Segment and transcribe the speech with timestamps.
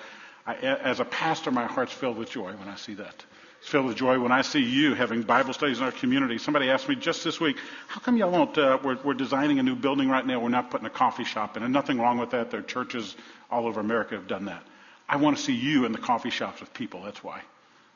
[0.46, 3.24] I, as a pastor, my heart's filled with joy when I see that
[3.66, 6.38] filled with joy when I see you having Bible studies in our community.
[6.38, 7.56] Somebody asked me just this week,
[7.88, 10.70] how come y'all don't, uh, we're, we're designing a new building right now, we're not
[10.70, 12.52] putting a coffee shop in, and nothing wrong with that.
[12.52, 13.16] There are churches
[13.50, 14.62] all over America have done that.
[15.08, 17.42] I want to see you in the coffee shops with people, that's why.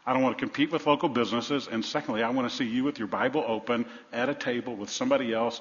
[0.05, 2.83] I don't want to compete with local businesses, and secondly, I want to see you
[2.83, 5.61] with your Bible open at a table with somebody else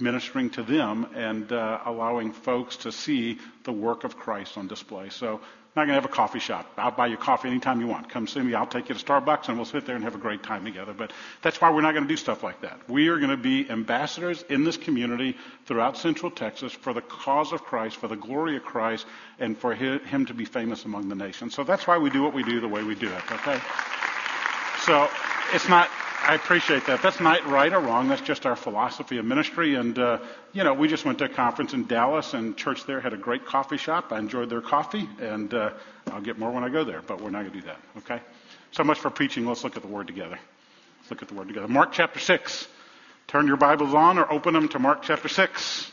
[0.00, 5.08] ministering to them and uh, allowing folks to see the work of Christ on display.
[5.10, 5.40] So
[5.76, 6.70] not going to have a coffee shop.
[6.76, 8.08] I'll buy you coffee anytime you want.
[8.08, 8.54] Come see me.
[8.54, 10.92] I'll take you to Starbucks and we'll sit there and have a great time together.
[10.92, 12.78] But that's why we're not going to do stuff like that.
[12.88, 17.52] We are going to be ambassadors in this community throughout Central Texas for the cause
[17.52, 19.04] of Christ, for the glory of Christ,
[19.40, 21.54] and for Him to be famous among the nations.
[21.54, 23.60] So that's why we do what we do the way we do it, okay?
[24.82, 25.08] So
[25.52, 25.88] it's not
[26.26, 27.02] I appreciate that.
[27.02, 28.08] That's not right or wrong.
[28.08, 29.74] That's just our philosophy of ministry.
[29.74, 30.18] And, uh,
[30.54, 33.16] you know, we just went to a conference in Dallas, and church there had a
[33.18, 34.10] great coffee shop.
[34.10, 35.70] I enjoyed their coffee, and uh,
[36.10, 38.22] I'll get more when I go there, but we're not going to do that, okay?
[38.72, 39.46] So much for preaching.
[39.46, 40.38] Let's look at the Word together.
[40.98, 41.68] Let's look at the Word together.
[41.68, 42.68] Mark chapter 6.
[43.28, 45.92] Turn your Bibles on or open them to Mark chapter 6.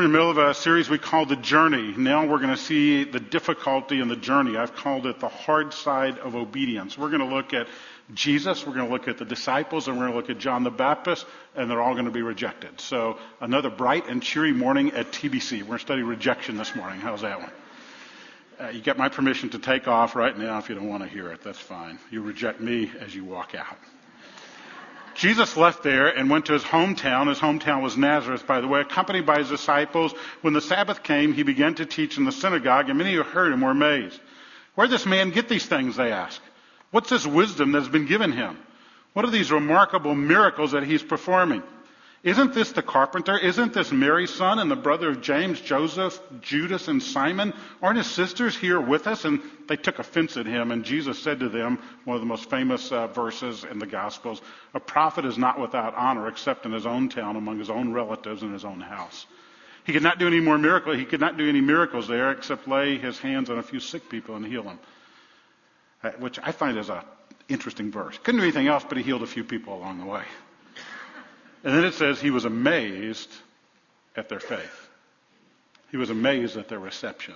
[0.00, 1.92] We're in the middle of a series we call The Journey.
[1.94, 4.56] Now we're going to see the difficulty in the journey.
[4.56, 6.96] I've called it the hard side of obedience.
[6.96, 7.68] We're going to look at
[8.14, 10.64] Jesus, we're going to look at the disciples, and we're going to look at John
[10.64, 12.80] the Baptist, and they're all going to be rejected.
[12.80, 15.60] So another bright and cheery morning at TBC.
[15.60, 16.98] We're going to study rejection this morning.
[16.98, 17.50] How's that one?
[18.58, 21.10] Uh, you get my permission to take off right now if you don't want to
[21.10, 21.42] hear it.
[21.42, 21.98] That's fine.
[22.10, 23.76] You reject me as you walk out.
[25.20, 27.28] Jesus left there and went to his hometown.
[27.28, 30.14] His hometown was Nazareth, by the way, accompanied by his disciples.
[30.40, 33.52] When the Sabbath came, he began to teach in the synagogue, and many who heard
[33.52, 34.18] him were amazed.
[34.74, 36.40] Where did this man get these things, they asked.
[36.90, 38.56] What's this wisdom that's been given him?
[39.12, 41.62] What are these remarkable miracles that he's performing?
[42.22, 43.38] Isn't this the carpenter?
[43.38, 47.54] Isn't this Mary's son and the brother of James, Joseph, Judas, and Simon?
[47.80, 49.24] Aren't his sisters here with us?
[49.24, 50.70] And they took offense at him.
[50.70, 54.42] And Jesus said to them, one of the most famous uh, verses in the Gospels,
[54.74, 58.42] a prophet is not without honor except in his own town, among his own relatives,
[58.42, 59.24] in his own house.
[59.84, 60.98] He could not do any more miracles.
[60.98, 64.10] He could not do any miracles there except lay his hands on a few sick
[64.10, 64.78] people and heal them,
[66.04, 67.00] uh, which I find is an
[67.48, 68.18] interesting verse.
[68.18, 70.24] Couldn't do anything else, but he healed a few people along the way.
[71.62, 73.30] And then it says he was amazed
[74.16, 74.88] at their faith.
[75.90, 77.34] He was amazed at their reception.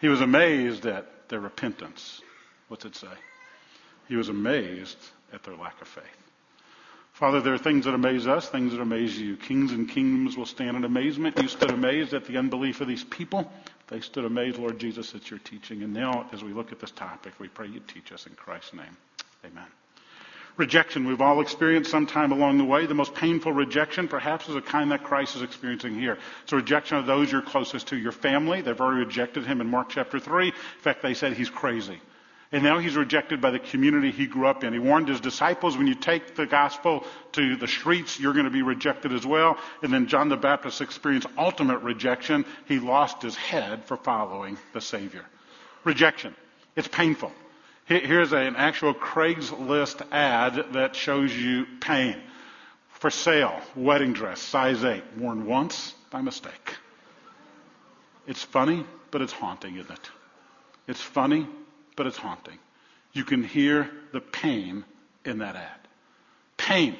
[0.00, 2.20] He was amazed at their repentance.
[2.68, 3.08] What's it say?
[4.08, 4.98] He was amazed
[5.32, 6.04] at their lack of faith.
[7.12, 9.36] Father, there are things that amaze us, things that amaze you.
[9.36, 11.36] Kings and kingdoms will stand in amazement.
[11.42, 13.50] You stood amazed at the unbelief of these people.
[13.88, 15.82] They stood amazed, Lord Jesus, at your teaching.
[15.82, 18.74] And now, as we look at this topic, we pray you teach us in Christ's
[18.74, 18.96] name.
[19.44, 19.66] Amen.
[20.58, 22.84] Rejection we've all experienced sometime along the way.
[22.84, 26.18] The most painful rejection, perhaps, is the kind that Christ is experiencing here.
[26.42, 27.96] It's a rejection of those you're closest to.
[27.96, 30.48] Your family, they've already rejected him in Mark chapter 3.
[30.48, 32.00] In fact, they said he's crazy.
[32.50, 34.72] And now he's rejected by the community he grew up in.
[34.72, 38.50] He warned his disciples, when you take the gospel to the streets, you're going to
[38.50, 39.58] be rejected as well.
[39.82, 42.44] And then John the Baptist experienced ultimate rejection.
[42.66, 45.24] He lost his head for following the Savior.
[45.84, 46.34] Rejection.
[46.74, 47.32] It's painful.
[47.88, 52.20] Here's an actual Craigslist ad that shows you pain.
[52.90, 56.74] For sale, wedding dress, size 8, worn once by mistake.
[58.26, 60.10] It's funny, but it's haunting, isn't it?
[60.86, 61.46] It's funny,
[61.96, 62.58] but it's haunting.
[63.14, 64.84] You can hear the pain
[65.24, 65.80] in that ad.
[66.58, 66.94] Pain.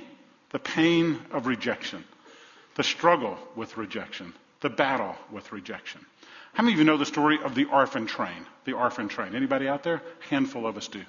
[0.50, 2.02] The pain of rejection.
[2.76, 4.32] The struggle with rejection.
[4.60, 6.00] The battle with rejection.
[6.58, 8.44] How many of you know the story of the orphan train?
[8.64, 9.36] The orphan train.
[9.36, 10.02] Anybody out there?
[10.22, 11.00] A handful of us do.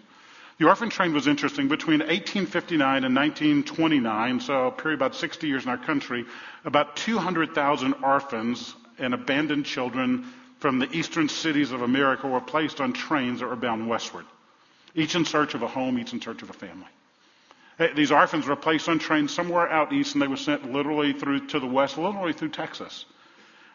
[0.59, 1.67] The orphan train was interesting.
[1.67, 6.25] Between 1859 and 1929, so a period about 60 years in our country,
[6.65, 12.93] about 200,000 orphans and abandoned children from the eastern cities of America were placed on
[12.93, 14.27] trains that were bound westward,
[14.93, 16.85] each in search of a home, each in search of a family.
[17.79, 21.11] Eh, these orphans were placed on trains somewhere out east, and they were sent literally
[21.11, 23.05] through to the west, literally through Texas,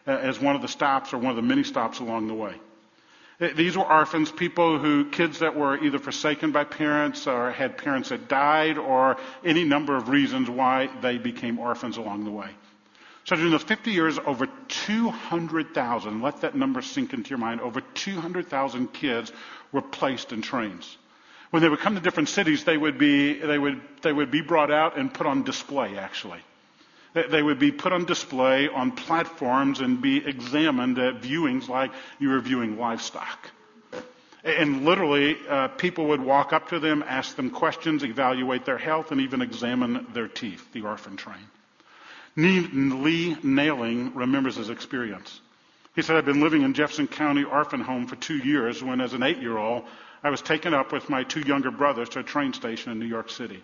[0.07, 2.53] Uh, as one of the stops or one of the many stops along the way.
[3.41, 7.75] Uh, these were orphans, people who, kids that were either forsaken by parents or had
[7.75, 12.49] parents that died or any number of reasons why they became orphans along the way.
[13.23, 17.81] So during the 50 years, over 200,000, let that number sink into your mind, over
[17.81, 19.31] 200,000 kids
[19.71, 20.97] were placed in trains.
[21.49, 24.41] When they would come to different cities, they would be, they would, they would be
[24.41, 26.41] brought out and put on display, actually.
[27.15, 32.27] They would be put on display on platforms and be examined at viewings like you
[32.29, 33.51] were viewing livestock.
[34.43, 39.11] And literally, uh, people would walk up to them, ask them questions, evaluate their health,
[39.11, 41.47] and even examine their teeth, the orphan train.
[42.35, 45.39] Lee Nailing remembers his experience.
[45.95, 49.13] He said, I've been living in Jefferson County Orphan Home for two years when, as
[49.13, 49.85] an eight year old,
[50.21, 53.05] I was taken up with my two younger brothers to a train station in New
[53.05, 53.63] York City.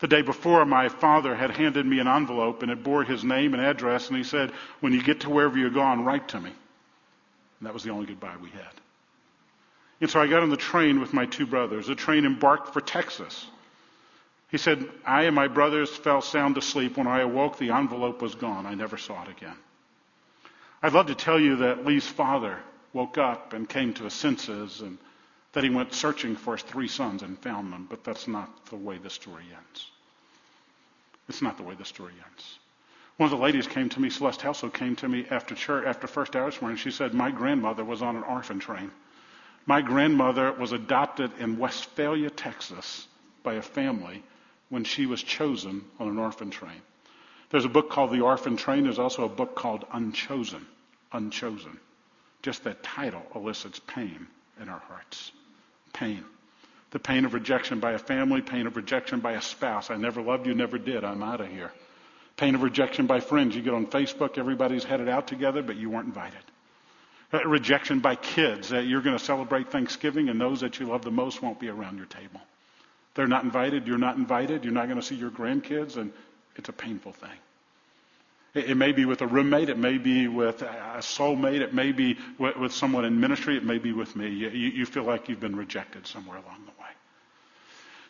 [0.00, 3.52] The day before, my father had handed me an envelope and it bore his name
[3.52, 4.50] and address, and he said,
[4.80, 6.50] When you get to wherever you're going, write to me.
[6.50, 8.72] And that was the only goodbye we had.
[10.00, 11.86] And so I got on the train with my two brothers.
[11.86, 13.46] The train embarked for Texas.
[14.50, 16.96] He said, I and my brothers fell sound asleep.
[16.96, 18.64] When I awoke, the envelope was gone.
[18.64, 19.56] I never saw it again.
[20.82, 22.58] I'd love to tell you that Lee's father
[22.94, 24.96] woke up and came to his senses and
[25.52, 28.76] that he went searching for his three sons and found them, but that's not the
[28.76, 29.90] way the story ends.
[31.28, 32.58] It's not the way the story ends.
[33.16, 36.06] One of the ladies came to me, Celeste Helso came to me after church, after
[36.06, 36.78] first hour this morning.
[36.78, 38.90] She said, My grandmother was on an orphan train.
[39.66, 43.06] My grandmother was adopted in Westphalia, Texas
[43.42, 44.22] by a family
[44.68, 46.80] when she was chosen on an orphan train.
[47.50, 48.84] There's a book called The Orphan Train.
[48.84, 50.64] There's also a book called Unchosen.
[51.12, 51.78] Unchosen.
[52.42, 54.28] Just that title elicits pain
[54.60, 55.32] in our hearts
[55.92, 56.24] pain.
[56.90, 59.90] The pain of rejection by a family, pain of rejection by a spouse.
[59.90, 61.04] I never loved you, never did.
[61.04, 61.72] I'm out of here.
[62.36, 63.54] Pain of rejection by friends.
[63.54, 66.40] You get on Facebook, everybody's headed out together, but you weren't invited.
[67.32, 68.72] Uh, rejection by kids.
[68.72, 71.68] Uh, you're going to celebrate Thanksgiving, and those that you love the most won't be
[71.68, 72.40] around your table.
[73.14, 73.86] They're not invited.
[73.86, 74.64] You're not invited.
[74.64, 76.12] You're not going to see your grandkids, and
[76.56, 77.30] it's a painful thing.
[78.52, 79.68] It may be with a roommate.
[79.68, 81.60] It may be with a soulmate.
[81.60, 83.56] It may be with someone in ministry.
[83.56, 84.28] It may be with me.
[84.28, 86.88] You feel like you've been rejected somewhere along the way.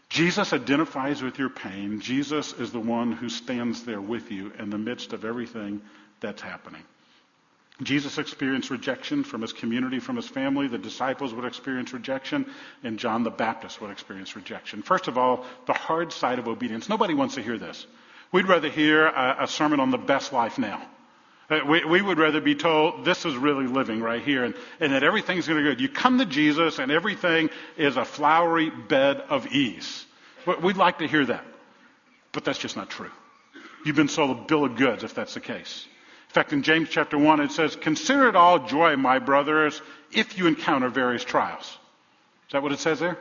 [0.08, 2.00] Jesus identifies with your pain.
[2.00, 5.82] Jesus is the one who stands there with you in the midst of everything
[6.20, 6.82] that's happening.
[7.82, 10.68] Jesus experienced rejection from his community, from his family.
[10.68, 12.44] The disciples would experience rejection,
[12.82, 14.82] and John the Baptist would experience rejection.
[14.82, 16.88] First of all, the hard side of obedience.
[16.88, 17.86] Nobody wants to hear this.
[18.32, 20.82] We'd rather hear a, a sermon on the best life now.
[21.48, 24.92] Uh, we, we, would rather be told this is really living right here and, and
[24.92, 25.80] that everything's going to go good.
[25.80, 30.06] You come to Jesus and everything is a flowery bed of ease.
[30.62, 31.44] We'd like to hear that.
[32.30, 33.10] But that's just not true.
[33.84, 35.86] You've been sold a bill of goods if that's the case.
[36.28, 40.38] In fact, in James chapter 1, it says, Consider it all joy, my brothers, if
[40.38, 41.64] you encounter various trials.
[41.64, 43.18] Is that what it says there?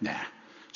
[0.00, 0.16] Nah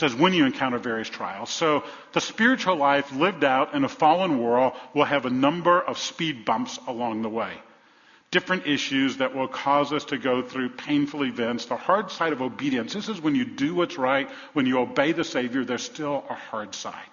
[0.03, 1.49] says when you encounter various trials.
[1.49, 5.97] So the spiritual life lived out in a fallen world will have a number of
[5.97, 7.53] speed bumps along the way.
[8.33, 11.67] Different issues that will cause us to go through painful events.
[11.67, 12.95] The hard side of obedience.
[12.95, 16.35] This is when you do what's right, when you obey the Savior, there's still a
[16.35, 17.13] hard side.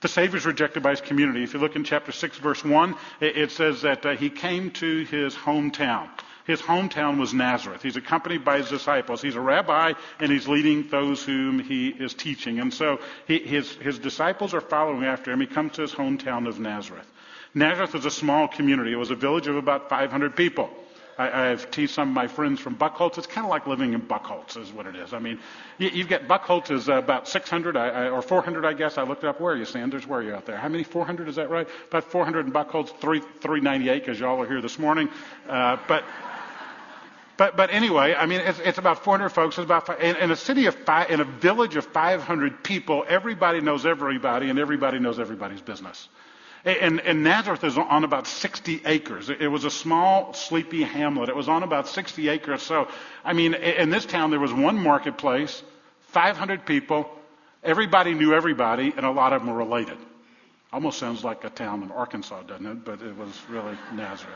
[0.00, 1.42] The Savior is rejected by his community.
[1.42, 5.04] If you look in chapter 6, verse 1, it says that uh, he came to
[5.06, 6.08] his hometown.
[6.46, 7.82] His hometown was Nazareth.
[7.82, 9.20] He's accompanied by his disciples.
[9.20, 12.60] He's a rabbi and he's leading those whom he is teaching.
[12.60, 15.40] And so he, his, his disciples are following after him.
[15.40, 17.06] He comes to his hometown of Nazareth.
[17.52, 18.92] Nazareth was a small community.
[18.92, 20.70] It was a village of about 500 people.
[21.18, 23.16] I, have teased some of my friends from Buckholts.
[23.16, 25.14] It's kind of like living in Buckholts, is what it is.
[25.14, 25.38] I mean,
[25.78, 28.98] you, you've got Buckholts is about 600 I, I, or 400, I guess.
[28.98, 29.40] I looked up.
[29.40, 30.06] Where are you, Sanders?
[30.06, 30.58] Where are you out there?
[30.58, 30.84] How many?
[30.84, 31.28] 400?
[31.28, 31.66] Is that right?
[31.88, 32.90] About 400 in Buckholts.
[33.00, 35.08] Three, 398 because y'all are here this morning.
[35.48, 36.04] Uh, but
[37.36, 39.58] but, but anyway, I mean, it's, it's about 400 folks.
[39.58, 43.04] It's about five, in, in, a city of five, in a village of 500 people,
[43.06, 46.08] everybody knows everybody, and everybody knows everybody's business.
[46.64, 49.30] And, and Nazareth is on about 60 acres.
[49.30, 51.28] It, was a small, sleepy hamlet.
[51.28, 52.62] It was on about 60 acres.
[52.62, 52.88] So,
[53.24, 55.62] I mean, in this town, there was one marketplace,
[56.08, 57.08] 500 people.
[57.62, 59.98] Everybody knew everybody, and a lot of them were related.
[60.72, 62.84] Almost sounds like a town in Arkansas, doesn't it?
[62.84, 64.34] But it was really Nazareth.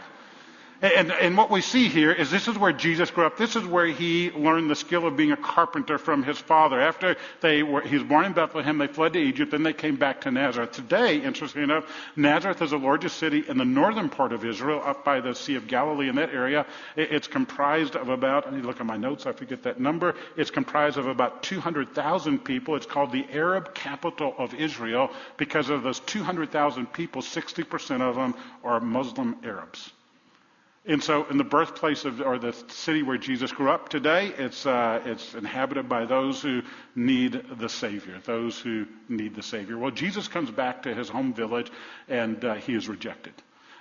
[0.82, 3.36] And, and what we see here is this is where Jesus grew up.
[3.36, 6.80] This is where he learned the skill of being a carpenter from his father.
[6.80, 9.96] After they were, he was born in Bethlehem, they fled to Egypt, then they came
[9.96, 10.72] back to Nazareth.
[10.72, 11.84] Today, interestingly enough,
[12.16, 15.56] Nazareth is the largest city in the northern part of Israel, up by the Sea
[15.56, 16.64] of Galilee in that area.
[16.96, 20.14] It's comprised of about, I need to look at my notes, I forget that number.
[20.38, 22.74] It's comprised of about 200,000 people.
[22.74, 28.34] It's called the Arab capital of Israel because of those 200,000 people, 60% of them
[28.64, 29.92] are Muslim Arabs.
[30.86, 34.64] And so, in the birthplace of, or the city where Jesus grew up today, it's,
[34.64, 36.62] uh, it's inhabited by those who
[36.94, 39.76] need the Savior, those who need the Savior.
[39.76, 41.70] Well, Jesus comes back to his home village
[42.08, 43.34] and uh, he is rejected.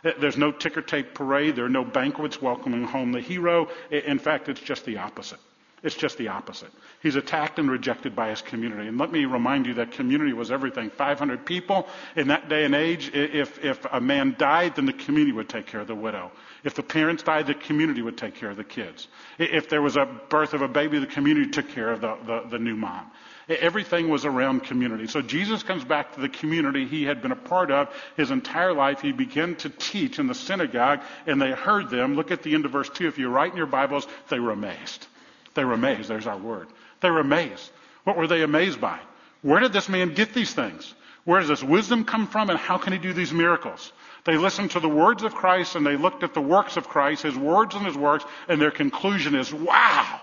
[0.03, 1.55] Uh, there's no ticker tape parade.
[1.55, 3.69] There are no banquets welcoming home the hero.
[3.89, 5.39] In fact, it's just the opposite.
[5.81, 6.71] It's just the opposite.
[7.01, 8.87] He's attacked and rejected by his community.
[8.87, 10.89] And let me remind you that community was everything.
[10.89, 15.31] 500 people in that day and age, if, if a man died, then the community
[15.31, 16.31] would take care of the widow.
[16.63, 19.07] If the parents died, the community would take care of the kids.
[19.37, 22.49] If there was a birth of a baby, the community took care of the, the,
[22.49, 23.09] the new mom.
[23.47, 25.07] Everything was around community.
[25.07, 28.73] So Jesus comes back to the community he had been a part of his entire
[28.73, 29.01] life.
[29.01, 32.15] He began to teach in the synagogue, and they heard them.
[32.15, 33.07] Look at the end of verse 2.
[33.07, 35.07] If you write in your Bibles, they were amazed.
[35.53, 36.09] They were amazed.
[36.09, 36.67] There's our word.
[37.01, 37.71] They were amazed.
[38.03, 38.99] What were they amazed by?
[39.41, 40.93] Where did this man get these things?
[41.25, 43.91] Where does this wisdom come from, and how can he do these miracles?
[44.25, 47.23] They listened to the words of Christ and they looked at the works of Christ,
[47.23, 50.21] his words and his works, and their conclusion is, wow,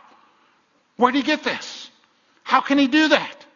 [0.96, 1.90] where did he get this?
[2.42, 3.46] How can he do that?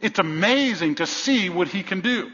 [0.00, 2.30] It's amazing to see what he can do.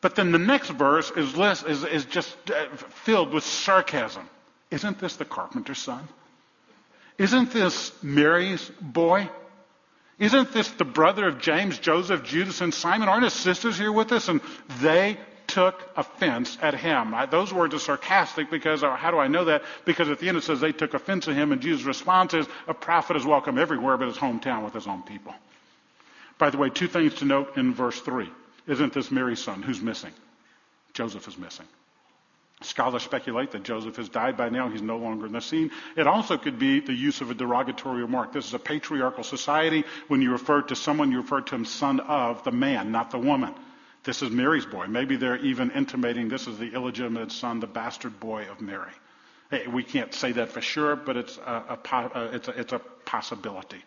[0.00, 2.66] But then the next verse is, less, is, is just uh,
[3.04, 4.28] filled with sarcasm.
[4.70, 6.08] Isn't this the carpenter's son?
[7.20, 9.28] Isn't this Mary's boy?
[10.18, 13.10] Isn't this the brother of James, Joseph, Judas, and Simon?
[13.10, 14.28] Aren't his sisters here with us?
[14.28, 14.40] And
[14.80, 17.14] they took offense at him.
[17.30, 19.64] Those words are sarcastic because, or how do I know that?
[19.84, 22.46] Because at the end it says they took offense at him, and Jesus' response is,
[22.66, 25.34] a prophet is welcome everywhere but his hometown with his own people.
[26.38, 28.30] By the way, two things to note in verse 3.
[28.66, 29.60] Isn't this Mary's son?
[29.60, 30.12] Who's missing?
[30.94, 31.66] Joseph is missing.
[32.70, 34.68] Scholars speculate that Joseph has died by now.
[34.68, 35.72] He's no longer in the scene.
[35.96, 38.32] It also could be the use of a derogatory remark.
[38.32, 39.84] This is a patriarchal society.
[40.06, 43.18] When you refer to someone, you refer to him son of the man, not the
[43.18, 43.54] woman.
[44.04, 44.86] This is Mary's boy.
[44.86, 48.92] Maybe they're even intimating this is the illegitimate son, the bastard boy of Mary.
[49.50, 52.72] Hey, we can't say that for sure, but it's a, a, uh, it's, a, it's
[52.72, 53.82] a possibility.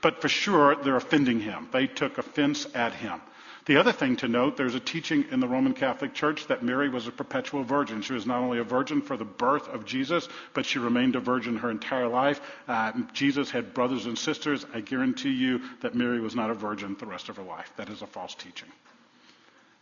[0.00, 1.68] But for sure, they're offending him.
[1.72, 3.20] They took offense at him.
[3.66, 6.90] The other thing to note, there's a teaching in the Roman Catholic Church that Mary
[6.90, 8.02] was a perpetual virgin.
[8.02, 11.20] She was not only a virgin for the birth of Jesus, but she remained a
[11.20, 12.42] virgin her entire life.
[12.68, 14.66] Uh, Jesus had brothers and sisters.
[14.74, 17.72] I guarantee you that Mary was not a virgin the rest of her life.
[17.76, 18.68] That is a false teaching.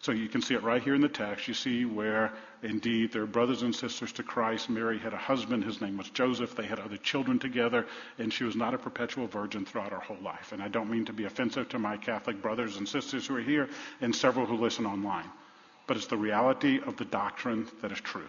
[0.02, 1.46] So you can see it right here in the text.
[1.46, 2.32] You see where,
[2.64, 4.68] indeed, they're brothers and sisters to Christ.
[4.68, 5.62] Mary had a husband.
[5.62, 6.56] His name was Joseph.
[6.56, 7.86] They had other children together,
[8.18, 10.50] and she was not a perpetual virgin throughout her whole life.
[10.50, 13.42] And I don't mean to be offensive to my Catholic brothers and sisters who are
[13.42, 13.68] here
[14.00, 15.30] and several who listen online.
[15.86, 18.28] But it's the reality of the doctrine that is true.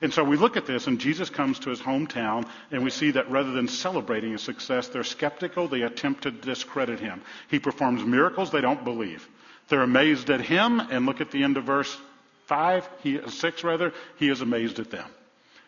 [0.00, 3.10] And so we look at this, and Jesus comes to his hometown, and we see
[3.10, 5.68] that rather than celebrating his success, they're skeptical.
[5.68, 7.20] They attempt to discredit him.
[7.48, 9.28] He performs miracles they don't believe.
[9.68, 11.96] They're amazed at him, and look at the end of verse
[12.46, 15.08] 5, he, 6 rather, he is amazed at them.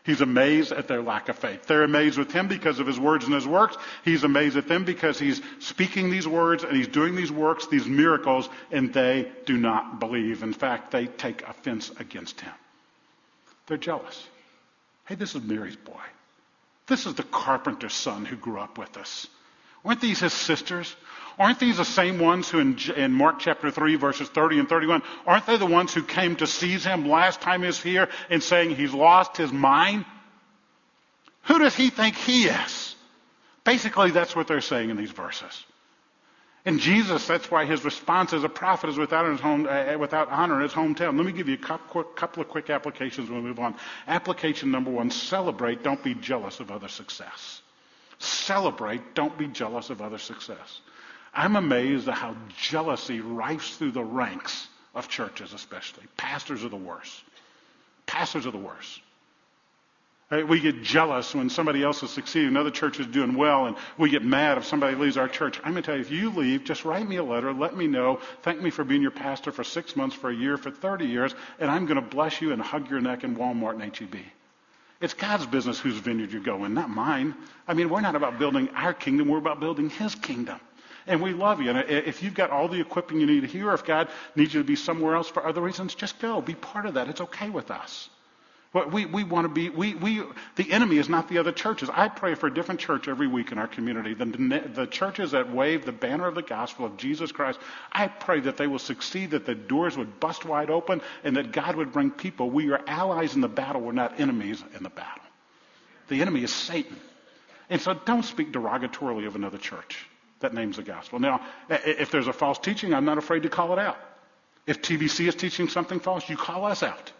[0.04, 1.66] He's amazed at their lack of faith.
[1.66, 3.76] They're amazed with him because of his words and his works.
[4.04, 7.86] He's amazed at them because he's speaking these words and he's doing these works, these
[7.86, 10.44] miracles, and they do not believe.
[10.44, 12.52] In fact, they take offense against him.
[13.66, 14.24] They're jealous.
[15.06, 15.92] Hey, this is Mary's boy.
[16.86, 19.26] This is the carpenter's son who grew up with us.
[19.82, 20.94] Weren't these his sisters?
[21.38, 25.02] Aren't these the same ones who in, in, Mark chapter 3 verses 30 and 31,
[25.26, 28.43] aren't they the ones who came to seize him last time he was here and
[28.43, 30.07] saying he's lost his mind?
[31.43, 32.95] Who does he think he is?
[33.64, 35.64] Basically, that's what they're saying in these verses.
[36.64, 40.28] And Jesus, that's why his response as a prophet is without, his home, uh, without
[40.31, 41.16] honor in his hometown.
[41.16, 43.76] Let me give you a couple of quick applications when we move on.
[44.09, 47.62] Application number one, celebrate, don't be jealous of other success.
[48.19, 50.81] Celebrate, don't be jealous of other success.
[51.37, 56.05] I'm amazed at how jealousy rifes through the ranks of churches, especially.
[56.16, 57.23] Pastors are the worst.
[58.07, 59.02] Pastors are the worst.
[60.31, 64.11] We get jealous when somebody else is succeeding, another church is doing well, and we
[64.11, 65.61] get mad if somebody leaves our church.
[65.62, 67.87] I'm going to tell you, if you leave, just write me a letter, let me
[67.87, 71.07] know, thank me for being your pastor for six months, for a year, for 30
[71.07, 74.16] years, and I'm going to bless you and hug your neck in Walmart and HEB.
[75.00, 77.35] It's God's business whose vineyard you go in, not mine.
[77.69, 80.59] I mean, we're not about building our kingdom, we're about building His kingdom.
[81.06, 81.70] And we love you.
[81.70, 84.66] And if you've got all the equipping you need here, if God needs you to
[84.66, 86.40] be somewhere else for other reasons, just go.
[86.40, 87.08] Be part of that.
[87.08, 88.08] It's okay with us.
[88.90, 90.22] We, we want to be, we, we,
[90.56, 91.88] the enemy is not the other churches.
[91.90, 94.12] I pray for a different church every week in our community.
[94.12, 94.26] The,
[94.75, 97.58] the churches that wave the banner of the gospel of Jesus Christ,
[97.90, 101.52] I pray that they will succeed, that the doors would bust wide open, and that
[101.52, 102.50] God would bring people.
[102.50, 103.80] We are allies in the battle.
[103.80, 105.25] We're not enemies in the battle.
[106.08, 107.00] The enemy is Satan.
[107.70, 110.06] And so don't speak derogatorily of another church
[110.40, 111.19] that names the gospel.
[111.19, 113.99] Now, if there's a false teaching, I'm not afraid to call it out.
[114.66, 117.12] If TBC is teaching something false, you call us out.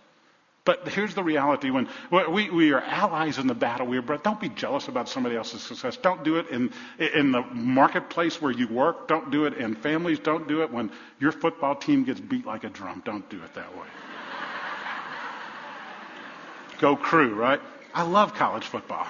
[0.67, 4.03] But here's the reality when we, we are allies in the battle, we are.
[4.03, 5.97] Don't be jealous about somebody else's success.
[5.97, 9.07] Don't do it in, in the marketplace where you work.
[9.07, 10.19] Don't do it in families.
[10.19, 13.01] Don't do it when your football team gets beat like a drum.
[13.05, 13.87] Don't do it that way.
[16.81, 17.61] Go crew, right?
[17.95, 19.07] I love college football.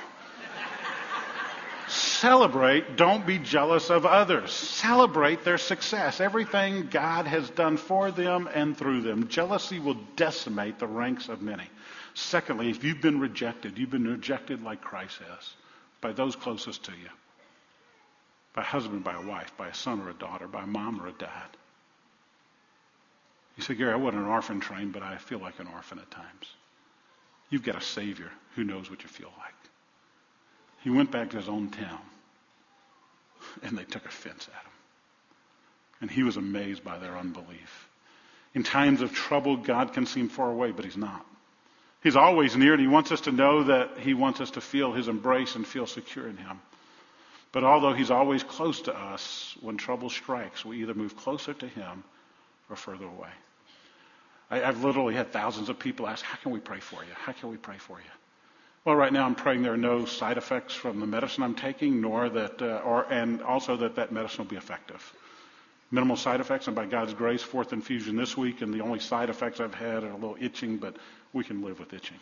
[1.88, 4.52] Celebrate, don't be jealous of others.
[4.52, 9.28] Celebrate their success, everything God has done for them and through them.
[9.28, 11.69] Jealousy will decimate the ranks of many.
[12.14, 15.55] Secondly, if you've been rejected, you've been rejected like Christ has
[16.00, 17.09] by those closest to you
[18.57, 21.00] by a husband, by a wife, by a son or a daughter, by a mom
[21.00, 21.49] or a dad.
[23.57, 26.11] You say, Gary, I wasn't an orphan trained, but I feel like an orphan at
[26.11, 26.47] times.
[27.50, 29.56] You've got a Savior who knows what you feel like.
[30.87, 31.99] He went back to his own town,
[33.64, 34.73] and they took offense at him.
[36.00, 37.88] And he was amazed by their unbelief.
[38.55, 41.26] In times of trouble, God can seem far away, but he's not.
[42.05, 44.93] He's always near, and he wants us to know that he wants us to feel
[44.93, 46.61] his embrace and feel secure in him.
[47.50, 51.66] But although he's always close to us, when trouble strikes, we either move closer to
[51.66, 52.05] him
[52.71, 53.33] or further away.
[54.52, 57.11] I, have literally had thousands of people ask, How can we pray for you?
[57.12, 58.11] How can we pray for you?
[58.87, 62.00] Well, right now I'm praying there are no side effects from the medicine I'm taking,
[62.00, 65.12] nor that, uh, or, and also that that medicine will be effective.
[65.90, 69.28] Minimal side effects, and by God's grace, fourth infusion this week, and the only side
[69.28, 70.97] effects I've had are a little itching, but
[71.33, 72.19] we can live with itching.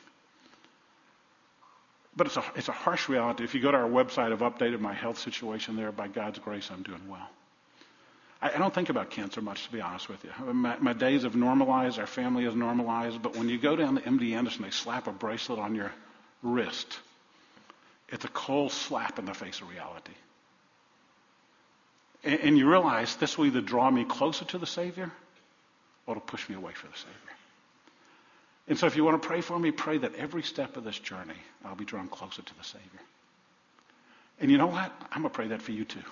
[2.17, 3.45] But it's a, it's a harsh reality.
[3.45, 5.93] If you go to our website, I've updated my health situation there.
[5.93, 7.29] By God's grace, I'm doing well.
[8.41, 10.55] I, I don't think about cancer much, to be honest with you.
[10.55, 14.01] My, my days have normalized, our family has normalized, but when you go down to
[14.01, 15.93] MD Anderson, they slap a bracelet on your
[16.45, 17.01] wrist.
[18.11, 20.13] It's a cold slap in the face of reality.
[22.23, 25.11] And, and you realize this will either draw me closer to the Savior
[26.07, 27.15] or it'll push me away from the Savior.
[28.69, 30.99] And so if you want to pray for me, pray that every step of this
[30.99, 31.35] journey
[31.65, 33.01] I'll be drawn closer to the Savior.
[34.41, 34.93] And you know what?
[35.11, 36.03] I'm going to pray that for you too.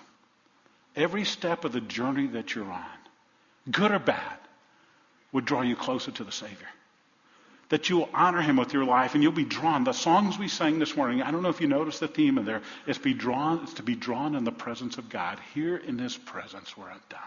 [0.97, 2.85] Every step of the journey that you're on,
[3.71, 4.39] good or bad,
[5.33, 6.69] would draw you closer to the Savior
[7.73, 9.83] that you will honor him with your life and you'll be drawn.
[9.83, 12.45] The songs we sang this morning, I don't know if you noticed the theme in
[12.45, 15.99] there, is be drawn, it's to be drawn in the presence of God, here in
[15.99, 17.21] his presence where I'm done.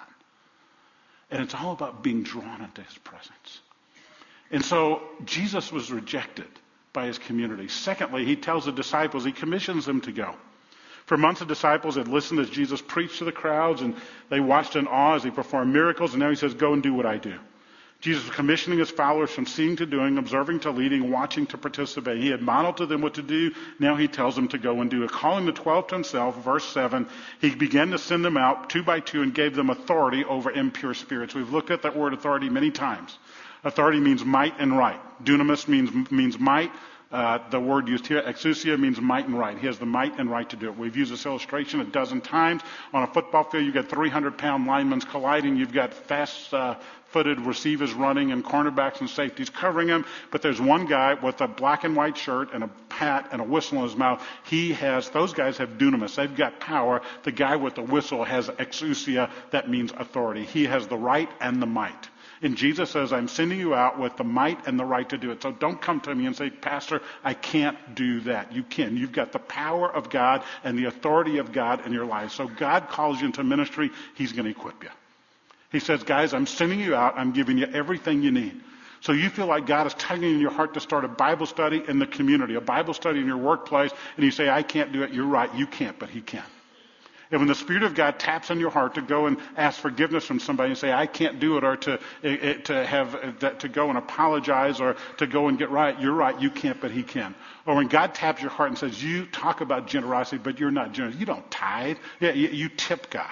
[1.32, 3.60] And it's all about being drawn into his presence.
[4.52, 6.48] And so Jesus was rejected
[6.94, 7.68] by his community.
[7.68, 10.36] Secondly, he tells the disciples, he commissions them to go.
[11.08, 13.96] For months, the disciples had listened as Jesus preached to the crowds, and
[14.30, 16.94] they watched in awe as he performed miracles, and now he says, Go and do
[16.94, 17.40] what I do.
[18.06, 22.22] Jesus was commissioning his followers from seeing to doing, observing to leading, watching to participate.
[22.22, 23.52] He had modeled to them what to do.
[23.80, 25.10] Now he tells them to go and do it.
[25.10, 27.08] Calling the twelve to himself, verse 7,
[27.42, 30.94] he began to send them out two by two and gave them authority over impure
[30.94, 31.34] spirits.
[31.34, 33.18] We've looked at that word authority many times.
[33.64, 35.02] Authority means might and right.
[35.24, 36.72] Dunamis means, means might.
[37.16, 39.58] Uh, the word used here, exousia, means might and right.
[39.58, 40.78] He has the might and right to do it.
[40.78, 42.62] We've used this illustration a dozen times.
[42.92, 45.56] On a football field, you've got 300 pound linemen colliding.
[45.56, 46.76] You've got fast uh,
[47.06, 50.04] footed receivers running and cornerbacks and safeties covering him.
[50.30, 53.46] But there's one guy with a black and white shirt and a hat and a
[53.46, 54.22] whistle in his mouth.
[54.44, 56.16] He has, those guys have dunamis.
[56.16, 57.02] They've got power.
[57.24, 59.32] The guy with the whistle has exousia.
[59.52, 60.44] That means authority.
[60.44, 62.10] He has the right and the might.
[62.42, 65.32] And Jesus says, I'm sending you out with the might and the right to do
[65.32, 65.42] it.
[65.42, 68.52] So don't come to me and say, Pastor, I can't do that.
[68.54, 68.98] You can.
[68.98, 72.32] You've got the power of God and the authority of God in your life.
[72.32, 73.90] So God calls you into ministry.
[74.16, 74.90] He's going to equip you.
[75.72, 77.18] He says, guys, I'm sending you out.
[77.18, 78.62] I'm giving you everything you need.
[79.02, 81.84] So you feel like God is tugging in your heart to start a Bible study
[81.88, 85.04] in the community, a Bible study in your workplace, and you say, I can't do
[85.04, 85.14] it.
[85.14, 85.54] You're right.
[85.54, 86.44] You can't, but He can.
[87.32, 90.26] And when the Spirit of God taps on your heart to go and ask forgiveness
[90.26, 93.68] from somebody and say, I can't do it, or to, eh, eh, to have, to
[93.68, 97.04] go and apologize, or to go and get right, you're right, you can't, but He
[97.04, 97.34] can.
[97.66, 100.92] Or when God taps your heart and says, you talk about generosity, but you're not
[100.92, 101.16] generous.
[101.16, 101.98] You don't tithe.
[102.20, 103.30] Yeah, you, you tip God.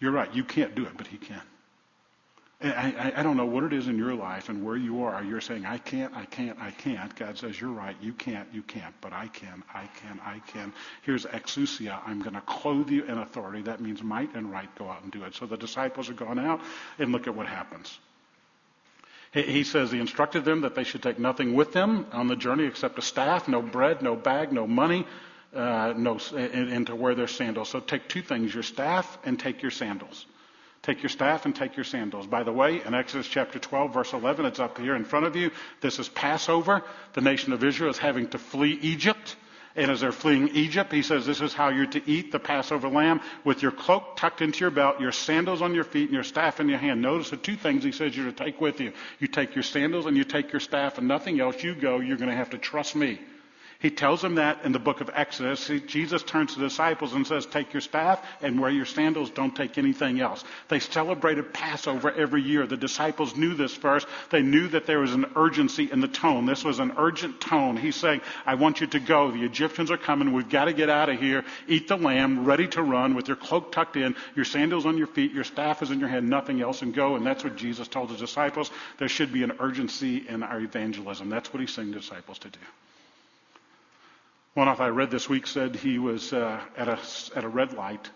[0.00, 1.40] You're right, you can't do it, but He can.
[2.64, 5.22] I, I, don't know what it is in your life and where you are.
[5.24, 7.14] You're saying, I can't, I can't, I can't.
[7.16, 7.96] God says, You're right.
[8.00, 8.94] You can't, you can't.
[9.00, 10.72] But I can, I can, I can.
[11.02, 12.00] Here's exousia.
[12.06, 13.62] I'm going to clothe you in authority.
[13.62, 14.72] That means might and right.
[14.76, 15.34] Go out and do it.
[15.34, 16.60] So the disciples are gone out,
[16.98, 17.98] and look at what happens.
[19.32, 22.64] He says he instructed them that they should take nothing with them on the journey
[22.64, 25.06] except a staff, no bread, no bag, no money,
[25.54, 27.70] uh, no, and, and to wear their sandals.
[27.70, 30.26] So take two things, your staff and take your sandals.
[30.82, 32.26] Take your staff and take your sandals.
[32.26, 35.36] By the way, in Exodus chapter 12, verse 11, it's up here in front of
[35.36, 35.52] you.
[35.80, 36.82] This is Passover.
[37.12, 39.36] The nation of Israel is having to flee Egypt.
[39.76, 42.88] And as they're fleeing Egypt, he says, This is how you're to eat the Passover
[42.88, 46.24] lamb with your cloak tucked into your belt, your sandals on your feet, and your
[46.24, 47.00] staff in your hand.
[47.00, 48.92] Notice the two things he says you're to take with you.
[49.20, 51.62] You take your sandals and you take your staff, and nothing else.
[51.62, 53.20] You go, you're going to have to trust me.
[53.82, 55.68] He tells them that in the book of Exodus.
[55.88, 59.28] Jesus turns to the disciples and says, Take your staff and wear your sandals.
[59.28, 60.44] Don't take anything else.
[60.68, 62.64] They celebrated Passover every year.
[62.64, 64.06] The disciples knew this verse.
[64.30, 66.46] They knew that there was an urgency in the tone.
[66.46, 67.76] This was an urgent tone.
[67.76, 69.32] He's saying, I want you to go.
[69.32, 70.32] The Egyptians are coming.
[70.32, 71.44] We've got to get out of here.
[71.66, 75.08] Eat the lamb, ready to run with your cloak tucked in, your sandals on your
[75.08, 77.16] feet, your staff is in your hand, nothing else, and go.
[77.16, 78.70] And that's what Jesus told his disciples.
[78.98, 81.30] There should be an urgency in our evangelism.
[81.30, 82.60] That's what he's saying to disciples to do.
[84.54, 86.98] One off I read this week said he was uh, at, a,
[87.34, 88.10] at a red light.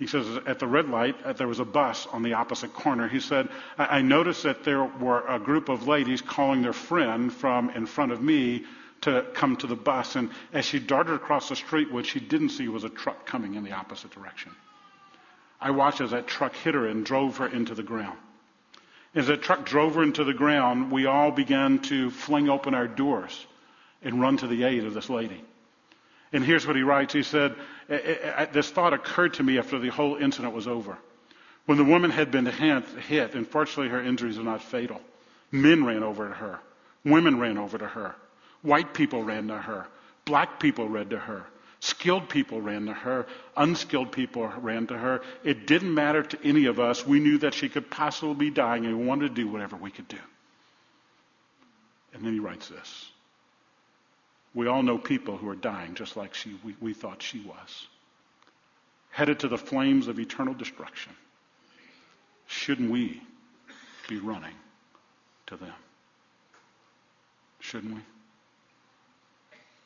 [0.00, 3.06] He says at the red light, uh, there was a bus on the opposite corner.
[3.06, 7.32] He said, I, I noticed that there were a group of ladies calling their friend
[7.32, 8.64] from in front of me
[9.02, 10.16] to come to the bus.
[10.16, 13.54] And as she darted across the street, what she didn't see was a truck coming
[13.54, 14.50] in the opposite direction.
[15.60, 18.18] I watched as that truck hit her and drove her into the ground.
[19.14, 22.88] As that truck drove her into the ground, we all began to fling open our
[22.88, 23.46] doors
[24.02, 25.42] and run to the aid of this lady.
[26.32, 27.12] And here's what he writes.
[27.12, 27.54] He said,
[27.88, 30.98] This thought occurred to me after the whole incident was over.
[31.66, 35.00] When the woman had been hit, and fortunately her injuries were not fatal,
[35.50, 36.60] men ran over to her.
[37.04, 38.14] Women ran over to her.
[38.62, 39.86] White people ran to her.
[40.24, 41.46] Black people ran to her.
[41.80, 43.26] Skilled people ran to her.
[43.56, 45.22] Unskilled people ran to her.
[45.44, 47.06] It didn't matter to any of us.
[47.06, 49.90] We knew that she could possibly be dying and we wanted to do whatever we
[49.90, 50.18] could do.
[52.12, 53.10] And then he writes this.
[54.56, 57.86] We all know people who are dying just like she, we, we thought she was,
[59.10, 61.12] headed to the flames of eternal destruction.
[62.46, 63.20] Shouldn't we
[64.08, 64.54] be running
[65.48, 65.74] to them?
[67.60, 68.00] Shouldn't we?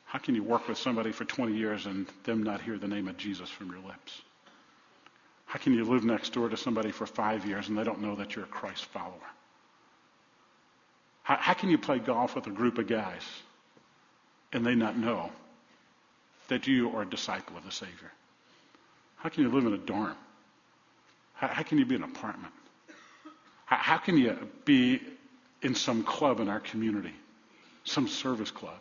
[0.05, 3.09] How can you work with somebody for 20 years and them not hear the name
[3.09, 4.23] of Jesus from your lips?
[5.47, 8.15] How can you live next door to somebody for five years and they don't know
[8.15, 9.15] that you're a Christ follower?
[11.25, 13.25] How, how can you play golf with a group of guys
[14.53, 15.31] and they not know
[16.49, 18.11] that you are a disciple of the Savior?
[19.17, 20.17] How can you live in a dorm?
[21.35, 22.53] How, how can you be in an apartment?
[23.67, 25.01] How, how can you be
[25.63, 27.15] in some club in our community,
[27.85, 28.79] some service club,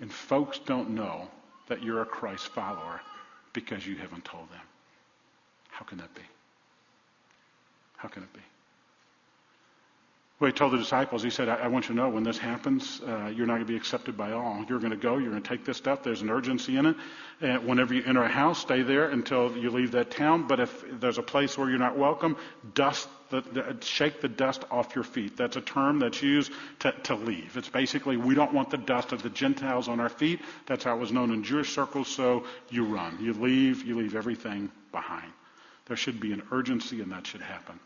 [0.00, 1.28] and folks don't know
[1.68, 3.00] that you're a Christ follower
[3.52, 4.60] because you haven't told them?
[5.70, 6.22] How can that be?
[7.96, 8.40] How can it be?
[10.42, 12.36] Well, he told the disciples, he said, I, I want you to know when this
[12.36, 14.64] happens, uh, you're not going to be accepted by all.
[14.68, 16.02] You're going to go, you're going to take this stuff.
[16.02, 16.96] There's an urgency in it.
[17.40, 20.48] And whenever you enter a house, stay there until you leave that town.
[20.48, 22.36] But if there's a place where you're not welcome,
[22.74, 25.36] dust the, the, shake the dust off your feet.
[25.36, 26.50] That's a term that's used
[26.80, 27.56] to, to leave.
[27.56, 30.40] It's basically, we don't want the dust of the Gentiles on our feet.
[30.66, 32.08] That's how it was known in Jewish circles.
[32.08, 33.16] So you run.
[33.20, 35.32] You leave, you leave everything behind.
[35.86, 37.78] There should be an urgency, and that should happen.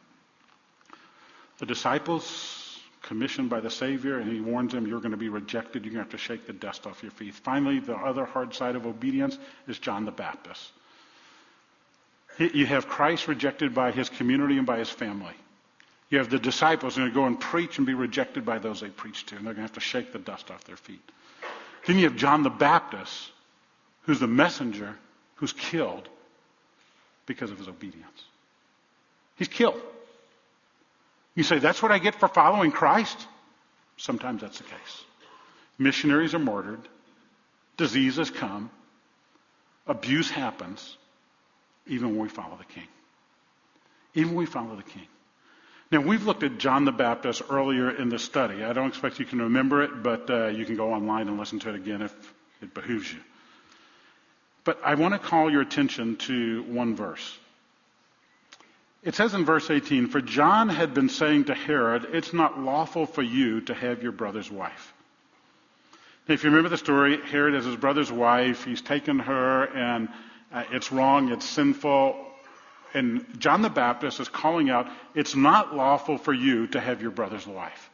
[1.59, 5.85] The disciples, commissioned by the Savior, and he warns them, you're going to be rejected.
[5.85, 7.35] You're going to have to shake the dust off your feet.
[7.35, 10.71] Finally, the other hard side of obedience is John the Baptist.
[12.39, 15.33] You have Christ rejected by his community and by his family.
[16.11, 18.89] You have the disciples going to go and preach and be rejected by those they
[18.89, 21.01] preach to, and they're going to have to shake the dust off their feet.
[21.87, 23.31] Then you have John the Baptist,
[24.03, 24.95] who's the messenger,
[25.37, 26.09] who's killed
[27.25, 28.25] because of his obedience.
[29.37, 29.81] He's killed.
[31.37, 33.27] You say, that's what I get for following Christ?
[33.99, 35.05] Sometimes that's the case.
[35.79, 36.81] Missionaries are martyred.
[37.77, 38.71] Diseases come.
[39.87, 40.97] Abuse happens.
[41.87, 42.89] Even when we follow the King.
[44.15, 45.07] Even when we follow the King.
[45.93, 48.65] Now, we've looked at John the Baptist earlier in the study.
[48.65, 51.61] I don't expect you can remember it, but uh, you can go online and listen
[51.61, 52.13] to it again if
[52.61, 53.21] it behooves you.
[54.65, 57.39] But I want to call your attention to one verse.
[59.07, 63.07] It says in verse 18, For John had been saying to Herod, It's not lawful
[63.07, 64.93] for you to have your brother's wife.
[66.27, 68.65] Now, If you remember the story, Herod has his brother's wife.
[68.65, 70.09] He's taken her, and
[70.53, 72.17] uh, it's wrong, it's sinful.
[72.95, 77.13] And John the Baptist is calling out, It's not lawful for you to have your
[77.13, 77.91] brother's wife.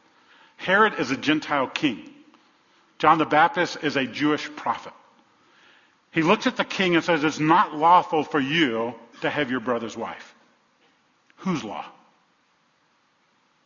[0.57, 2.09] Herod is a Gentile king.
[2.97, 4.93] John the Baptist is a Jewish prophet.
[6.09, 9.59] He looks at the king and says, It's not lawful for you to have your
[9.59, 10.32] brother's wife.
[11.43, 11.85] Whose law?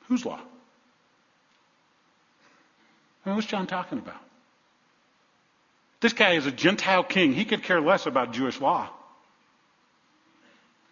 [0.08, 0.40] Whose law?
[3.24, 4.22] I mean, what's John talking about?
[6.00, 7.34] This guy is a Gentile king.
[7.34, 8.90] He could care less about Jewish law.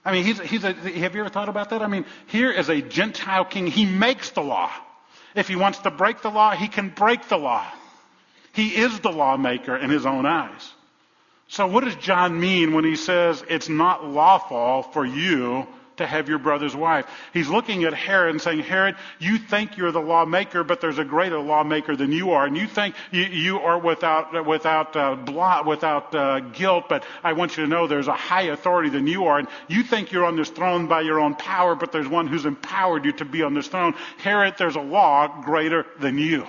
[0.03, 1.81] I mean, he's, he's a, have you ever thought about that?
[1.81, 3.65] I mean, here is a Gentile king.
[3.65, 4.71] He makes the law.
[5.33, 7.65] If he wants to break the law, he can break the law.
[8.53, 10.71] He is the lawmaker in his own eyes.
[11.47, 15.67] So what does John mean when he says it's not lawful for you
[15.97, 17.05] to have your brother's wife.
[17.33, 21.05] He's looking at Herod and saying, Herod, you think you're the lawmaker, but there's a
[21.05, 25.65] greater lawmaker than you are, and you think you, you are without without uh, blot,
[25.65, 26.85] without uh, guilt.
[26.89, 29.83] But I want you to know there's a high authority than you are, and you
[29.83, 33.11] think you're on this throne by your own power, but there's one who's empowered you
[33.13, 33.93] to be on this throne.
[34.17, 36.45] Herod, there's a law greater than you.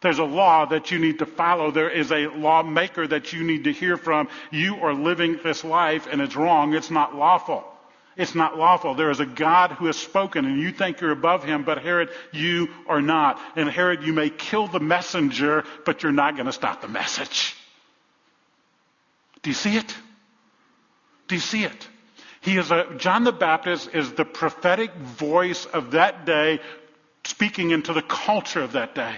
[0.00, 1.70] There's a law that you need to follow.
[1.70, 4.28] There is a lawmaker that you need to hear from.
[4.50, 6.74] You are living this life and it's wrong.
[6.74, 7.69] It's not lawful.
[8.16, 8.94] It's not lawful.
[8.94, 12.10] There is a God who has spoken and you think you're above him, but Herod,
[12.32, 13.40] you are not.
[13.56, 17.56] And Herod, you may kill the messenger, but you're not going to stop the message.
[19.42, 19.94] Do you see it?
[21.28, 21.88] Do you see it?
[22.40, 26.60] He is a, John the Baptist is the prophetic voice of that day
[27.24, 29.16] speaking into the culture of that day.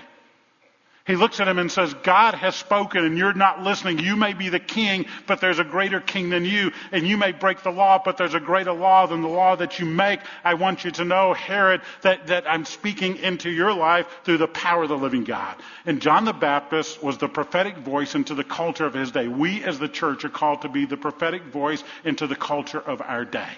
[1.04, 3.98] He looks at him and says, God has spoken and you're not listening.
[3.98, 6.70] You may be the king, but there's a greater king than you.
[6.92, 9.80] And you may break the law, but there's a greater law than the law that
[9.80, 10.20] you make.
[10.44, 14.46] I want you to know, Herod, that, that I'm speaking into your life through the
[14.46, 15.56] power of the living God.
[15.86, 19.26] And John the Baptist was the prophetic voice into the culture of his day.
[19.26, 23.02] We as the church are called to be the prophetic voice into the culture of
[23.02, 23.50] our day.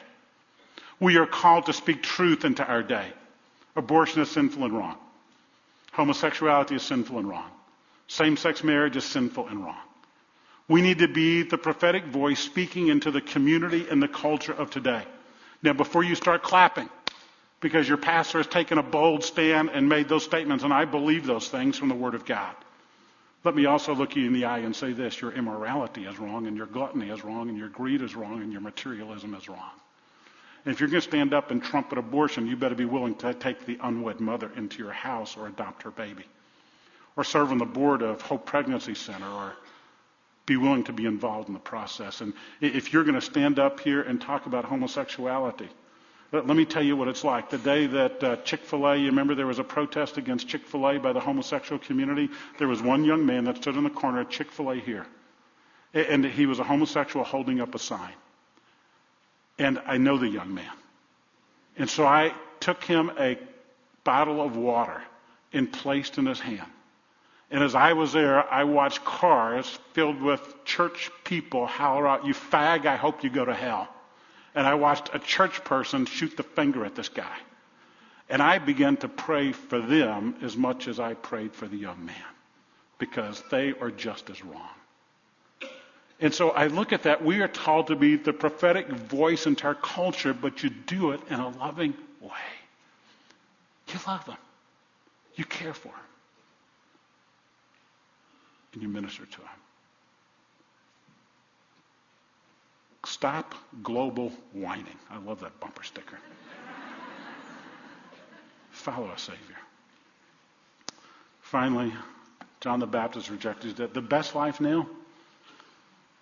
[0.98, 3.12] We are called to speak truth into our day.
[3.76, 4.96] Abortion is sinful and wrong.
[5.94, 7.50] Homosexuality is sinful and wrong.
[8.08, 9.80] Same sex marriage is sinful and wrong.
[10.66, 14.70] We need to be the prophetic voice speaking into the community and the culture of
[14.70, 15.04] today.
[15.62, 16.88] Now, before you start clapping,
[17.60, 21.26] because your pastor has taken a bold stand and made those statements, and I believe
[21.26, 22.56] those things from the Word of God.
[23.44, 26.48] Let me also look you in the eye and say this your immorality is wrong,
[26.48, 29.70] and your gluttony is wrong, and your greed is wrong, and your materialism is wrong.
[30.64, 33.34] And if you're going to stand up and trumpet abortion, you better be willing to
[33.34, 36.24] take the unwed mother into your house or adopt her baby.
[37.16, 39.54] Or serve on the board of Hope Pregnancy Center or
[40.46, 42.20] be willing to be involved in the process.
[42.20, 45.68] And if you're going to stand up here and talk about homosexuality,
[46.32, 47.50] let, me tell you what it's like.
[47.50, 50.66] The day that uh, Chick fil A, you remember there was a protest against Chick
[50.66, 52.28] fil A by the homosexual community?
[52.58, 55.06] There was one young man that stood in the corner at Chick fil A here.
[55.92, 58.12] And he was a homosexual holding up a sign.
[59.58, 60.72] And I know the young man.
[61.76, 63.38] And so I took him a
[64.04, 65.02] bottle of water
[65.52, 66.70] and placed in his hand.
[67.50, 72.34] And as I was there, I watched cars filled with church people holler out, You
[72.34, 73.88] fag, I hope you go to hell.
[74.54, 77.36] And I watched a church person shoot the finger at this guy.
[78.28, 82.04] And I began to pray for them as much as I prayed for the young
[82.04, 82.16] man
[82.98, 84.70] because they are just as wrong.
[86.20, 87.24] And so I look at that.
[87.24, 91.20] We are called to be the prophetic voice into our culture, but you do it
[91.28, 92.30] in a loving way.
[93.92, 94.36] You love them.
[95.34, 95.98] You care for them.
[98.72, 99.48] And you minister to them.
[103.06, 104.98] Stop global whining.
[105.10, 106.18] I love that bumper sticker.
[108.70, 109.40] Follow a Savior.
[111.42, 111.92] Finally,
[112.60, 113.92] John the Baptist rejected that.
[113.92, 114.88] The best life now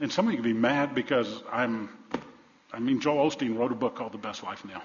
[0.01, 1.89] and some of you can be mad because I'm,
[2.73, 4.83] I mean, Joel Osteen wrote a book called The Best Life Now.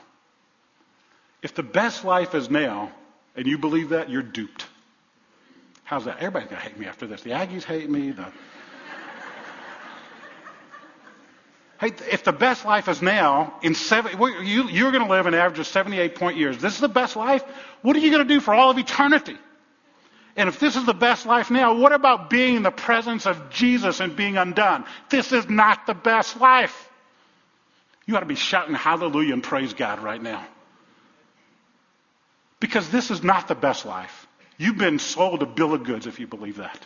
[1.42, 2.92] If the best life is now,
[3.36, 4.66] and you believe that, you're duped.
[5.84, 6.18] How's that?
[6.18, 7.22] Everybody's going to hate me after this.
[7.22, 8.12] The Aggies hate me.
[8.12, 8.24] The...
[11.80, 15.34] hey, if the best life is now, in seven, you, you're going to live an
[15.34, 16.58] average of 78 point years.
[16.58, 17.44] This is the best life.
[17.84, 19.38] What are you going to do for all of eternity?
[20.38, 23.50] And if this is the best life now, what about being in the presence of
[23.50, 24.86] Jesus and being undone?
[25.10, 26.90] This is not the best life.
[28.06, 30.46] You ought to be shouting hallelujah and praise God right now.
[32.60, 34.28] Because this is not the best life.
[34.58, 36.86] You've been sold a bill of goods if you believe that.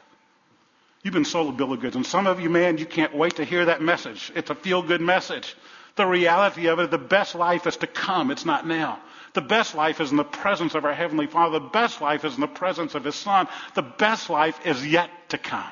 [1.04, 1.98] You've been sold a bill of goods.
[1.98, 4.32] And some of you, man, you can't wait to hear that message.
[4.34, 5.56] It's a feel good message.
[5.98, 8.32] The reality of it, the best life is to come.
[8.32, 9.00] It's not now.
[9.34, 11.60] The best life is in the presence of our Heavenly Father.
[11.60, 13.48] The best life is in the presence of His Son.
[13.76, 15.72] The best life is yet to come.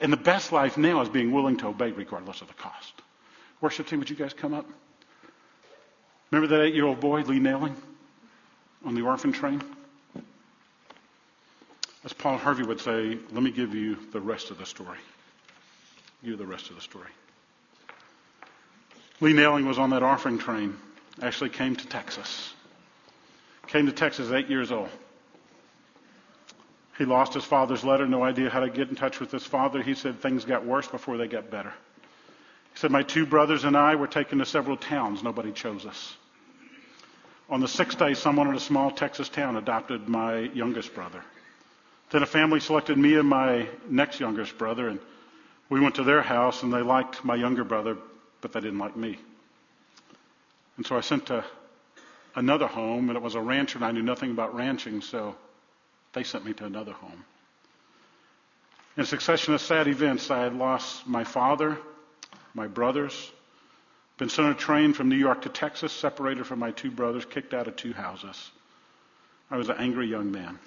[0.00, 2.92] And the best life now is being willing to obey regardless of the cost.
[3.60, 4.66] Worship team, would you guys come up?
[6.30, 7.76] Remember that eight year old boy, Lee Nailing,
[8.84, 9.62] on the orphan train?
[12.04, 14.98] As Paul Harvey would say, let me give you the rest of the story.
[16.22, 17.08] You the rest of the story.
[19.20, 20.76] Lee Nailing was on that orphan train
[21.22, 22.52] actually came to Texas.
[23.66, 24.88] Came to Texas eight years old.
[26.98, 29.82] He lost his father's letter, no idea how to get in touch with his father.
[29.82, 31.72] He said things got worse before they got better.
[32.72, 35.22] He said, My two brothers and I were taken to several towns.
[35.22, 36.16] Nobody chose us.
[37.50, 41.22] On the sixth day, someone in a small Texas town adopted my youngest brother.
[42.10, 45.00] Then a family selected me and my next youngest brother, and
[45.68, 47.96] we went to their house, and they liked my younger brother,
[48.40, 49.18] but they didn't like me.
[50.76, 51.44] And so I sent to
[52.34, 55.36] another home, and it was a rancher, and I knew nothing about ranching, so
[56.12, 57.24] they sent me to another home.
[58.96, 61.78] In a succession of sad events, I had lost my father,
[62.54, 63.32] my brothers,
[64.16, 67.24] been sent on a train from New York to Texas, separated from my two brothers,
[67.24, 68.50] kicked out of two houses.
[69.50, 70.58] I was an angry young man.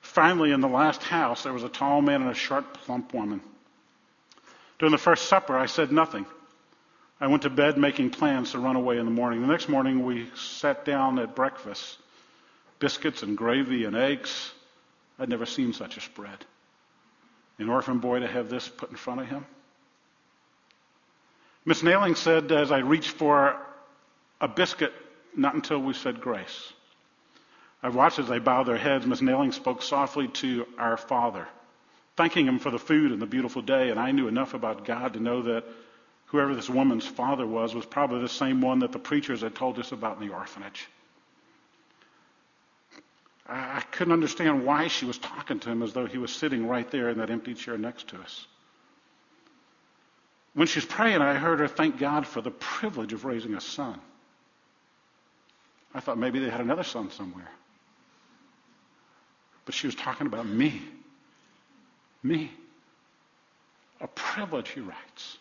[0.00, 3.40] Finally, in the last house, there was a tall man and a short, plump woman.
[4.78, 6.26] During the first supper, I said nothing.
[7.20, 9.40] I went to bed making plans to run away in the morning.
[9.40, 11.98] The next morning, we sat down at breakfast
[12.78, 14.52] biscuits and gravy and eggs.
[15.18, 16.44] I'd never seen such a spread.
[17.58, 19.46] An orphan boy to have this put in front of him.
[21.64, 23.56] Miss Nailling said, as I reached for
[24.40, 24.92] a biscuit,
[25.34, 26.72] not until we said grace.
[27.82, 29.06] I watched as they bowed their heads.
[29.06, 31.48] Miss Nailling spoke softly to our Father,
[32.16, 33.88] thanking him for the food and the beautiful day.
[33.90, 35.64] And I knew enough about God to know that
[36.26, 39.78] whoever this woman's father was was probably the same one that the preachers had told
[39.78, 40.88] us about in the orphanage.
[43.48, 46.90] I couldn't understand why she was talking to him as though he was sitting right
[46.90, 48.46] there in that empty chair next to us.
[50.54, 53.60] When she was praying, I heard her thank God for the privilege of raising a
[53.60, 54.00] son.
[55.94, 57.50] I thought maybe they had another son somewhere.
[59.64, 60.82] But she was talking about me.
[62.22, 62.50] Me.
[64.00, 65.38] A privilege, he writes.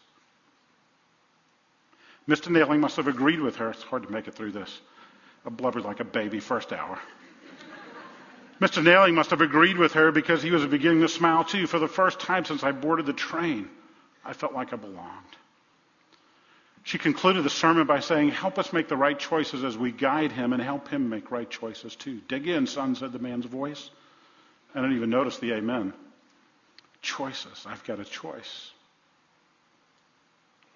[2.28, 2.50] Mr.
[2.50, 3.70] Nailling must have agreed with her.
[3.72, 4.82] It's hard to make it through this.
[5.46, 7.00] I blubbered like a baby first hour.
[8.60, 8.84] Mr.
[8.84, 11.68] Nailling must have agreed with her because he was beginning to smile too.
[11.68, 13.70] For the first time since I boarded the train,
[14.24, 15.36] I felt like I belonged.
[16.84, 20.32] She concluded the sermon by saying, Help us make the right choices as we guide
[20.32, 22.22] him and help him make right choices too.
[22.28, 23.90] Dig in, son, said the man's voice.
[24.74, 25.94] I didn't even notice the amen.
[27.02, 27.66] Choices.
[27.66, 28.72] I've got a choice.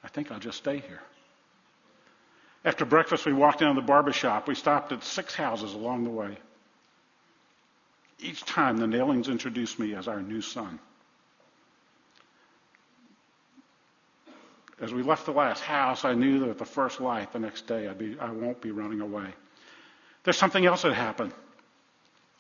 [0.04, 1.02] I think I'll just stay here.
[2.66, 4.48] After breakfast, we walked down to the barber shop.
[4.48, 6.38] We stopped at six houses along the way.
[8.20, 10.80] Each time, the Naillings introduced me as our new son.
[14.82, 17.68] As we left the last house, I knew that at the first light the next
[17.68, 19.28] day, I'd be, I won't be running away.
[20.24, 21.34] There's something else that happened.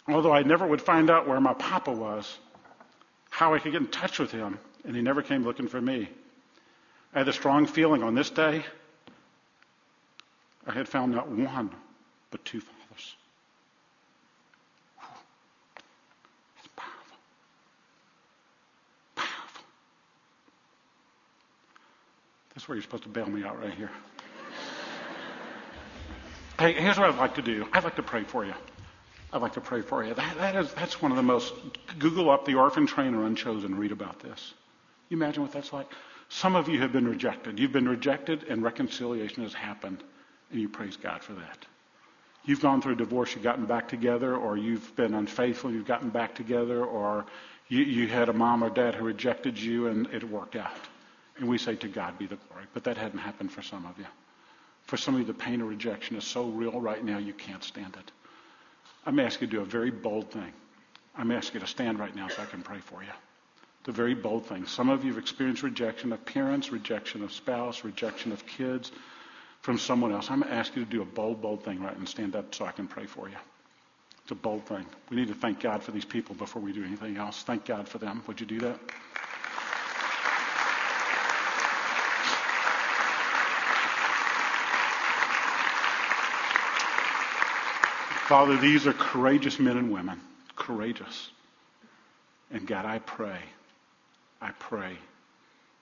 [0.08, 2.38] Although I never would find out where my papa was,
[3.29, 6.10] how I could get in touch with him, and he never came looking for me.
[7.13, 8.65] I had a strong feeling on this day
[10.69, 11.71] I had found not one,
[12.29, 13.15] but two fathers.
[16.60, 17.17] It's powerful.
[19.15, 19.65] Powerful.
[22.53, 23.89] That's where you're supposed to bail me out right here.
[26.60, 27.67] hey, here's what I'd like to do.
[27.73, 28.53] I'd like to pray for you.
[29.34, 30.13] I'd like to pray for you.
[30.13, 31.55] That, that is, that's one of the most.
[31.97, 33.75] Google up the orphan train or unchosen.
[33.75, 34.53] Read about this.
[35.10, 35.88] You imagine what that's like?
[36.29, 37.58] Some of you have been rejected.
[37.58, 40.03] You've been rejected, and reconciliation has happened,
[40.51, 41.65] and you praise God for that.
[42.45, 46.09] You've gone through a divorce, you've gotten back together, or you've been unfaithful, you've gotten
[46.09, 47.25] back together, or
[47.67, 50.71] you, you had a mom or dad who rejected you, and it worked out.
[51.38, 52.65] And we say, To God be the glory.
[52.73, 54.07] But that hadn't happened for some of you.
[54.83, 57.63] For some of you, the pain of rejection is so real right now, you can't
[57.63, 58.12] stand it.
[59.05, 60.51] I'm asking you to do a very bold thing.
[61.15, 63.09] I'm asking you to stand right now so I can pray for you.
[63.83, 64.65] The very bold thing.
[64.65, 68.91] Some of you have experienced rejection of parents, rejection of spouse, rejection of kids
[69.62, 70.30] from someone else.
[70.30, 72.54] I'm going to ask you to do a bold, bold thing right and stand up
[72.56, 73.36] so I can pray for you.
[74.24, 74.86] It's a bold thing.
[75.10, 77.43] We need to thank God for these people before we do anything else.
[77.43, 78.24] Thank God for them.
[78.28, 78.80] Would you do that?
[88.28, 90.22] Father, these are courageous men and women.
[90.56, 91.32] Courageous.
[92.52, 93.39] And God, I pray,
[94.39, 95.00] I pray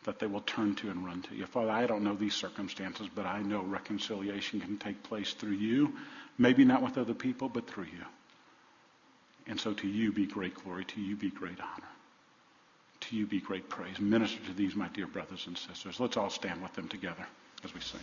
[0.07, 1.45] that they will turn to and run to you.
[1.45, 5.93] Father, I don't know these circumstances, but I know reconciliation can take place through you.
[6.37, 8.05] Maybe not with other people, but through you.
[9.47, 10.85] And so to you be great glory.
[10.85, 11.89] To you be great honor.
[13.01, 13.99] To you be great praise.
[13.99, 15.99] Minister to these, my dear brothers and sisters.
[15.99, 17.27] Let's all stand with them together
[17.65, 17.99] as we sing.